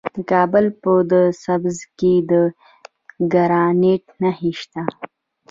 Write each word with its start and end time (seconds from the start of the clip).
د 0.15 0.17
کابل 0.31 0.65
په 0.81 0.91
ده 1.09 1.21
سبز 1.43 1.77
کې 1.97 2.13
د 2.29 2.33
ګرانیټ 3.33 4.03
نښې 4.21 4.51
شته. 4.59 4.81